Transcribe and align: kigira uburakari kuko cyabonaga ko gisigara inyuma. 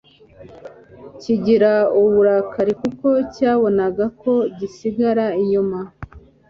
kigira 1.21 1.71
uburakari 1.99 2.73
kuko 2.81 3.07
cyabonaga 3.33 4.05
ko 4.21 4.33
gisigara 4.57 5.25
inyuma. 5.41 5.79